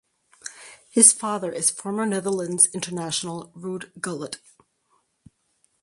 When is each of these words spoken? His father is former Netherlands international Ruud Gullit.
His 0.89 1.13
father 1.13 1.51
is 1.51 1.69
former 1.69 2.07
Netherlands 2.07 2.65
international 2.73 3.51
Ruud 3.55 3.91
Gullit. 4.01 4.39